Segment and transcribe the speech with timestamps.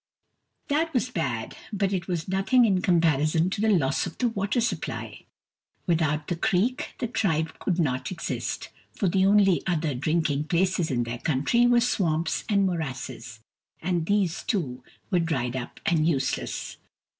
[0.69, 4.59] That was bad, but it was nothing in comparison to the loss of the water
[4.59, 5.27] supply.
[5.85, 10.89] With out the creek, the tribe could not exist, for the only other drinking places
[10.89, 13.41] in their country were swamps and morasses,
[13.79, 16.77] and these, too, were dried up and useless.